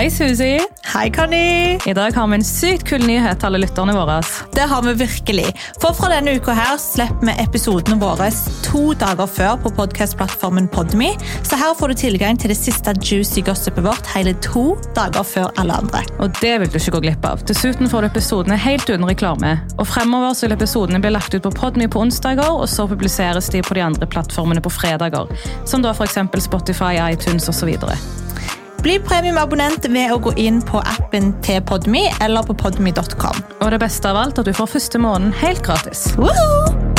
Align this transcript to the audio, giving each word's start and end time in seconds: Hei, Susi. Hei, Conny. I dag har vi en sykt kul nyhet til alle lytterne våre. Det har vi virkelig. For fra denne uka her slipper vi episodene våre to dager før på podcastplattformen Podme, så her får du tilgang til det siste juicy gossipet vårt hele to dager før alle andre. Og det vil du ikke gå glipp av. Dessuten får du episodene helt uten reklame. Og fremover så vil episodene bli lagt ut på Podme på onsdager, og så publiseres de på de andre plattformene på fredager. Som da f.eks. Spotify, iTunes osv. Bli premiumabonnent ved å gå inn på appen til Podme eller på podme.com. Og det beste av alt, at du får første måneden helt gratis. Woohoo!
Hei, 0.00 0.08
Susi. 0.10 0.58
Hei, 0.94 1.10
Conny. 1.10 1.78
I 1.86 1.92
dag 1.92 2.14
har 2.16 2.28
vi 2.28 2.36
en 2.38 2.44
sykt 2.44 2.86
kul 2.88 3.02
nyhet 3.04 3.36
til 3.42 3.50
alle 3.50 3.58
lytterne 3.60 3.92
våre. 3.92 4.14
Det 4.56 4.64
har 4.70 4.80
vi 4.86 4.94
virkelig. 4.96 5.50
For 5.82 5.92
fra 5.92 6.08
denne 6.08 6.32
uka 6.40 6.54
her 6.56 6.78
slipper 6.80 7.28
vi 7.28 7.34
episodene 7.42 7.98
våre 8.00 8.30
to 8.64 8.94
dager 8.96 9.28
før 9.28 9.58
på 9.60 9.74
podcastplattformen 9.76 10.70
Podme, 10.72 11.10
så 11.44 11.58
her 11.60 11.76
får 11.76 11.92
du 11.92 11.98
tilgang 12.00 12.40
til 12.40 12.48
det 12.48 12.56
siste 12.56 12.94
juicy 12.96 13.44
gossipet 13.44 13.84
vårt 13.84 14.08
hele 14.14 14.32
to 14.40 14.78
dager 14.96 15.26
før 15.34 15.52
alle 15.60 15.76
andre. 15.82 16.00
Og 16.16 16.32
det 16.40 16.54
vil 16.62 16.72
du 16.72 16.80
ikke 16.80 16.96
gå 16.96 17.02
glipp 17.04 17.28
av. 17.28 17.44
Dessuten 17.44 17.92
får 17.92 18.00
du 18.06 18.08
episodene 18.08 18.56
helt 18.56 18.88
uten 18.88 19.04
reklame. 19.04 19.52
Og 19.76 19.84
fremover 19.84 20.32
så 20.32 20.48
vil 20.48 20.56
episodene 20.56 21.02
bli 21.04 21.12
lagt 21.12 21.36
ut 21.36 21.44
på 21.44 21.52
Podme 21.60 21.92
på 21.92 22.06
onsdager, 22.06 22.48
og 22.48 22.64
så 22.72 22.88
publiseres 22.88 23.52
de 23.52 23.60
på 23.60 23.76
de 23.76 23.84
andre 23.84 24.08
plattformene 24.08 24.64
på 24.64 24.72
fredager. 24.80 25.28
Som 25.68 25.84
da 25.84 25.92
f.eks. 25.92 26.22
Spotify, 26.48 26.96
iTunes 27.12 27.52
osv. 27.52 27.76
Bli 28.80 28.96
premiumabonnent 29.04 29.84
ved 29.92 30.14
å 30.14 30.20
gå 30.24 30.32
inn 30.40 30.62
på 30.64 30.80
appen 30.80 31.34
til 31.44 31.60
Podme 31.68 32.06
eller 32.24 32.46
på 32.48 32.56
podme.com. 32.56 33.42
Og 33.60 33.74
det 33.74 33.82
beste 33.82 34.08
av 34.08 34.20
alt, 34.22 34.40
at 34.40 34.48
du 34.48 34.56
får 34.56 34.72
første 34.78 35.02
måneden 35.02 35.36
helt 35.42 35.60
gratis. 35.66 36.08
Woohoo! 36.16 36.89